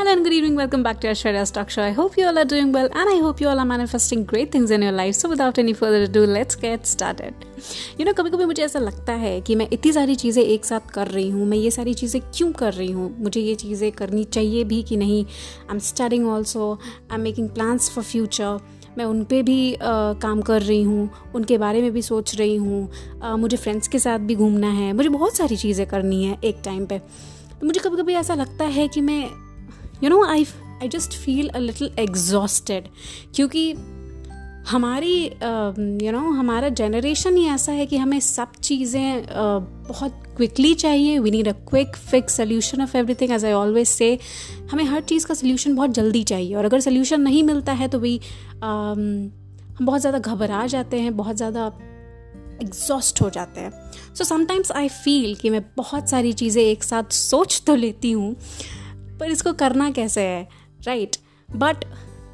Hello 0.00 0.12
and 0.12 0.24
good 0.24 0.32
evening. 0.32 0.54
Welcome 0.56 0.82
back 0.82 0.98
to 1.00 1.08
Shreya's 1.08 1.50
Talk 1.50 1.68
Show. 1.68 1.82
I 1.82 1.90
hope 1.90 2.16
you 2.16 2.24
all 2.24 2.38
are 2.38 2.44
doing 2.46 2.72
well 2.72 2.86
and 2.90 3.06
I 3.06 3.18
hope 3.20 3.38
you 3.38 3.48
all 3.48 3.58
are 3.58 3.66
manifesting 3.66 4.24
great 4.24 4.50
things 4.50 4.70
in 4.70 4.80
your 4.80 4.92
life. 4.92 5.14
So 5.14 5.28
without 5.28 5.58
any 5.58 5.74
further 5.74 6.04
ado, 6.04 6.24
let's 6.26 6.54
get 6.54 6.86
started. 6.86 7.34
You 7.98 8.06
know, 8.06 8.14
कभी 8.14 8.30
कभी 8.30 8.44
मुझे 8.44 8.62
ऐसा 8.64 8.78
लगता 8.78 9.12
है 9.24 9.40
कि 9.40 9.54
मैं 9.54 9.68
इतनी 9.72 9.92
सारी 9.92 10.14
चीज़ें 10.22 10.42
एक 10.42 10.64
साथ 10.64 10.88
कर 10.94 11.08
रही 11.08 11.28
हूँ 11.30 11.46
मैं 11.46 11.58
ये 11.58 11.70
सारी 11.70 11.94
चीज़ें 11.94 12.20
क्यों 12.22 12.50
कर 12.52 12.72
रही 12.72 12.90
हूँ 12.92 13.10
मुझे 13.18 13.40
ये 13.40 13.54
चीज़ें 13.64 13.90
करनी 13.92 14.24
चाहिए 14.24 14.62
भी 14.70 14.82
कि 14.82 14.96
नहीं 14.96 15.24
I 15.24 15.74
am 15.74 15.78
studying 15.88 16.26
also 16.28 16.72
I 16.72 17.14
am 17.14 17.20
making 17.22 17.50
plans 17.50 17.90
for 17.94 18.04
future 18.04 18.58
मैं 18.98 19.04
उन 19.04 19.22
पर 19.24 19.42
भी 19.42 19.74
आ, 19.74 20.12
काम 20.22 20.40
कर 20.42 20.62
रही 20.62 20.82
हूँ 20.82 21.10
उनके 21.34 21.58
बारे 21.58 21.82
में 21.82 21.90
भी 21.92 22.02
सोच 22.02 22.34
रही 22.38 22.56
हूँ 22.56 23.36
मुझे 23.38 23.56
फ्रेंड्स 23.56 23.88
के 23.88 23.98
साथ 23.98 24.26
भी 24.30 24.34
घूमना 24.36 24.70
है 24.80 24.92
मुझे 24.92 25.08
बहुत 25.18 25.36
सारी 25.36 25.56
चीज़ें 25.66 25.86
करनी 25.86 26.24
है 26.24 26.38
एक 26.44 26.62
टाइम 26.64 26.86
पे 26.86 26.98
तो 27.60 27.66
मुझे 27.66 27.80
कभी 27.80 28.02
कभी 28.02 28.14
ऐसा 28.14 28.34
लगता 28.34 28.64
है 28.64 28.88
कि 28.88 29.00
मैं 29.00 29.49
you 30.02 30.10
know 30.10 30.22
I 30.24 30.44
I 30.82 30.88
just 30.88 31.12
feel 31.14 31.48
a 31.48 31.58
little 31.58 31.90
exhausted 31.98 32.88
क्योंकि 33.34 33.72
हमारी 34.68 35.14
you 35.22 35.30
uh, 35.30 35.78
know 35.78 35.98
you 35.98 36.12
know, 36.14 36.38
हमारा 36.38 36.68
जनरेशन 36.68 37.36
ही 37.36 37.44
ऐसा 37.48 37.72
है 37.72 37.86
कि 37.86 37.96
हमें 37.96 38.18
सब 38.20 38.52
चीज़ें 38.62 39.22
uh, 39.22 39.28
बहुत 39.88 40.22
क्विकली 40.36 40.74
चाहिए। 40.74 41.18
We 41.18 41.30
need 41.30 41.48
a 41.48 41.52
quick 41.68 41.96
fix 42.10 42.36
solution 42.36 42.82
of 42.82 42.96
everything 42.96 43.32
as 43.32 43.44
I 43.44 43.52
always 43.52 43.86
say 43.86 44.18
हमें 44.70 44.84
हर 44.84 45.00
चीज़ 45.02 45.26
का 45.26 45.34
सोल्यूशन 45.34 45.74
बहुत 45.74 45.90
जल्दी 45.90 46.22
चाहिए। 46.24 46.54
और 46.54 46.64
अगर 46.64 46.80
सोल्यूशन 46.80 47.20
नहीं 47.20 47.42
मिलता 47.42 47.72
है 47.72 47.88
तो 47.88 47.98
भी 47.98 48.18
um, 48.18 49.00
हम 49.78 49.86
बहुत 49.86 50.00
ज़्यादा 50.00 50.18
घबरा 50.18 50.66
जाते 50.66 51.00
हैं 51.00 51.16
बहुत 51.16 51.36
ज़्यादा 51.36 51.66
एग्जॉस्ट 52.62 53.22
हो 53.22 53.30
जाते 53.30 53.60
हैं। 53.60 53.70
सो 54.14 54.24
समटाइम्स 54.24 54.72
आई 54.72 54.88
फील 54.88 55.34
कि 55.34 55.50
मैं 55.50 55.62
बहुत 55.76 56.10
सारी 56.10 56.32
चीज़ें 56.32 56.62
एक 56.62 56.84
साथ 56.84 57.12
सोच 57.12 57.62
तो 57.66 57.74
लेती 57.74 58.12
हूँ 58.12 58.34
पर 59.20 59.30
इसको 59.30 59.52
करना 59.54 59.90
कैसे 59.90 60.20
है? 60.20 60.48
Right 60.86 61.16
but 61.48 61.84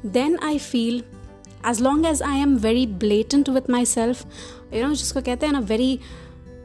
then 0.05 0.37
I 0.43 0.57
feel 0.59 1.03
as 1.69 1.81
long 1.81 2.05
as 2.05 2.21
I 2.21 2.39
am 2.39 2.55
very 2.57 2.85
blatant 2.99 3.49
with 3.49 3.69
myself 3.85 4.25
you 4.73 4.87
know 4.87 4.93
जिसको 4.93 5.21
कहते 5.21 5.45
हैं 5.45 5.53
ना 5.53 5.59
वेरी 5.65 5.99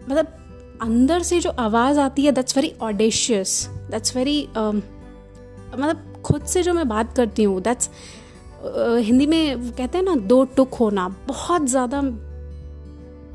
मतलब 0.08 0.38
अंदर 0.82 1.22
से 1.22 1.40
जो 1.40 1.50
आवाज़ 1.60 1.98
आती 2.00 2.24
है 2.24 2.32
that's 2.32 2.56
very 2.56 2.72
audacious 2.82 3.66
that's 3.90 4.16
very 4.16 4.40
मतलब 4.48 6.22
खुद 6.24 6.44
से 6.44 6.62
जो 6.62 6.72
मैं 6.74 6.88
बात 6.88 7.14
करती 7.16 7.42
हूँ 7.42 7.60
दैट्स 7.62 7.88
uh, 7.88 8.98
हिंदी 9.00 9.26
में 9.26 9.70
कहते 9.70 9.98
हैं 9.98 10.04
ना 10.04 10.14
दो 10.26 10.44
टुक 10.56 10.74
होना 10.74 11.08
बहुत 11.28 11.66
ज़्यादा 11.66 12.00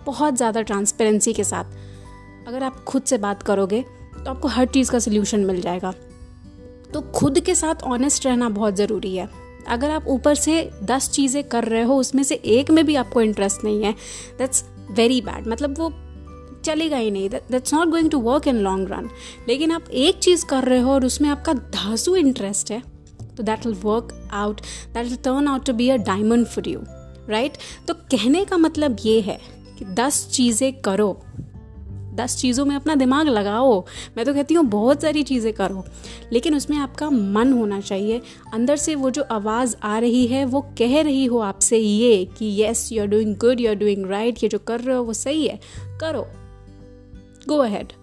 बहुत 0.05 0.35
ज़्यादा 0.35 0.61
ट्रांसपेरेंसी 0.61 1.33
के 1.33 1.43
साथ। 1.43 1.63
अगर 2.47 2.63
आप 2.63 2.83
खुद 2.83 3.03
से 3.03 3.17
बात 3.17 3.43
करोगे 3.43 3.81
तो 4.15 4.29
आपको 4.29 4.47
हर 4.47 4.65
चीज़ 4.65 4.91
का 4.91 4.99
सोल्यूशन 4.99 5.39
मिल 5.45 5.61
जाएगा। 5.61 5.93
तो 6.93 7.01
खुद 7.15 7.39
के 7.39 7.55
साथ 7.55 7.83
ऑनेस्ट 7.85 8.25
रहना 8.25 8.49
बहुत 8.49 8.75
ज़रूरी 8.75 9.15
है। 9.15 9.29
अगर 9.67 9.91
आप 9.91 10.07
ऊपर 10.07 10.35
से 10.35 10.69
दस 10.83 11.09
चीज़ें 11.09 11.43
कर 11.43 11.63
रहे 11.63 11.83
हो, 11.83 11.95
उसमें 11.95 12.23
से 12.23 12.35
एक 12.35 12.71
में 12.71 12.85
भी 12.85 12.95
आपको 12.95 13.21
इंटरेस्ट 13.21 13.63
नहीं 13.63 13.83
है 13.83 13.93
दैट्स 14.37 14.63
वेरी 14.91 15.21
बैड 15.21 15.47
मतलब 15.47 15.77
वो 15.79 15.91
चलेगा 16.65 16.97
ही 16.97 17.11
नहीं। 17.11 17.29
That's 17.29 17.73
not 17.73 17.89
going 17.89 18.09
to 18.11 18.19
work 18.19 18.47
in 18.47 18.55
long 18.55 18.91
run 18.91 19.09
लेकिन 19.47 19.71
आप 19.71 19.89
एक 19.89 20.19
चीज़ 20.19 20.45
कर 20.45 20.63
रहे 20.63 20.79
हो 20.79 20.91
और 20.91 21.05
उसमें 21.05 21.29
आपका 21.29 21.53
धासु 21.53 22.15
इंटरेस्ट 22.15 22.71
है 22.71 22.81
तो 23.37 23.43
that 23.43 23.65
will 23.65 23.75
work 23.83 24.13
out 24.33 24.61
that 24.93 25.05
will 25.05 25.15
turn 25.15 25.47
out 25.47 25.65
to 25.65 25.73
be 25.73 25.89
a 25.89 25.97
diamond 26.05 26.45
for 26.45 26.69
you 26.69 26.79
right 27.29 27.57
तो 27.87 27.93
कहने 28.11 28.43
का 28.45 28.57
मतलब 28.57 28.97
ये 29.05 29.19
है 29.21 29.39
कि 29.79 29.85
दस 29.85 30.27
चीज़ें 30.31 30.81
करो 30.81 31.11
दस 32.17 32.37
चीज़ों 32.37 32.65
में 32.65 32.75
अपना 32.75 32.95
दिमाग 32.95 33.27
लगाओ। 33.27 33.85
मैं 34.17 34.25
तो 34.25 34.33
कहती 34.33 34.53
हूँ, 34.53 34.65
बहुत 34.65 35.01
सारी 35.01 35.23
चीज़ें 35.23 35.53
करो। 35.53 35.83
लेकिन 36.33 36.55
उसमें 36.55 36.77
आपका 36.77 37.09
मन 37.09 37.53
होना 37.53 37.81
चाहिए। 37.81 38.21
अंदर 38.53 38.75
से 38.75 38.95
वो 38.95 39.09
जो 39.09 39.23
आवाज़ 39.31 39.75
आ 39.83 39.97
रही 39.99 40.25
है, 40.27 40.45
वो 40.45 40.61
कह 40.79 41.01
रही 41.01 41.25
हो 41.25 41.39
आपसे 41.39 41.77
ये 41.77 42.25
कि 42.37 42.45
yes 42.45 42.91
you 42.91 43.01
are 43.01 43.07
doing 43.07 43.35
good 43.35 43.61
you 43.61 43.69
are 43.69 43.75
doing 43.75 44.05
right 44.05 44.43
ये 44.43 44.49
जो 44.49 44.59
कर 44.59 44.79
रहे 44.79 44.95
हो, 44.95 45.03
वो 45.03 45.13
सही 45.13 45.47
है। 45.47 45.59
करो। 46.01 46.27
गो 47.47 47.57
अहेड 47.57 47.93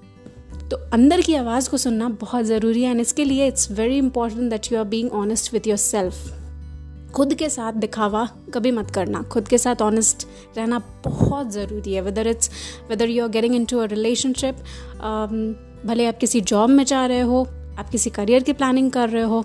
तो 0.70 0.76
अंदर 0.92 1.20
की 1.20 1.34
आवाज़ 1.34 1.68
को 1.70 1.76
सुनना 1.76 2.08
बहुत 2.20 2.44
ज़रूरी 2.44 2.82
है 2.82 2.90
एंड 2.90 3.00
इसके 3.00 3.24
लिए 3.24 3.46
it's 3.46 3.70
very 3.70 3.96
important 3.98 4.50
that 4.50 4.72
you 4.72 4.78
are 4.78 4.84
being 4.84 5.12
honest 5.12 5.52
with 5.52 5.66
yourself 5.76 6.43
खुद 7.14 7.34
के 7.34 7.48
साथ 7.48 7.72
दिखावा 7.72 8.24
कभी 8.54 8.70
मत 8.70 8.90
करना। 8.90 9.22
खुद 9.32 9.48
के 9.48 9.58
साथ 9.58 9.82
ऑनेस्ट 9.82 10.26
रहना 10.56 10.78
बहुत 11.04 11.52
ज़रूरी 11.52 11.94
है 11.94 12.00
whether 12.02 12.26
it's 12.26 12.50
whether 12.90 13.10
you 13.10 13.24
are 13.24 13.30
getting 13.30 13.54
into 13.64 13.78
a 13.78 13.84
relationship 13.86 14.56
भले 15.86 16.06
आप 16.06 16.18
किसी 16.18 16.40
जॉब 16.42 16.70
में 16.70 16.84
जा 16.84 17.04
रहे 17.06 17.20
हो, 17.20 17.42
आप 17.78 17.88
किसी 17.90 18.10
करियर 18.10 18.42
की 18.42 18.52
प्लानिंग 18.52 18.90
कर 18.92 19.08
रहे 19.08 19.22
हो, 19.22 19.44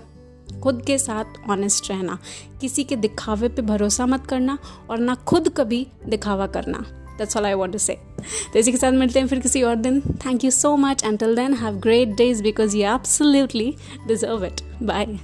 खुद 0.62 0.82
के 0.86 0.98
साथ 0.98 1.50
ऑनेस्ट 1.50 1.90
रहना। 1.90 2.18
किसी 2.60 2.84
के 2.84 2.96
दिखावे 2.96 3.48
पे 3.48 3.62
भरोसा 3.62 4.06
मत 4.06 4.26
करना 4.26 4.58
और 4.90 4.98
ना 4.98 5.14
खुद 5.26 5.48
कभी 5.56 5.86
दिखावा 6.08 6.46
करना। 6.48 6.84
That's 7.18 7.36
all 7.36 7.44
I 7.46 7.54
want 7.54 7.72
to 7.72 7.78
say 7.78 7.98
तो 8.52 8.58
इसी 8.58 8.72
के 8.72 8.78
साथ 8.78 8.92
मिलते 8.92 9.20
हैं 9.20 9.26
फिर 9.28 9.40
किसी 9.40 9.62
और 9.62 9.76
दिन। 9.76 10.00
Thank 10.26 10.44
you 10.44 10.50
so 10.50 10.76
much 10.76 11.04
and 11.04 11.18
till 11.18 11.36
then 11.36 11.54
have 11.54 11.80
great 11.80 12.16
days 12.16 12.42
because 12.42 12.76
you 12.76 12.88
absolutely 12.94 13.74
deserve 14.06 14.44
it 14.44 14.60
bye 14.82 15.18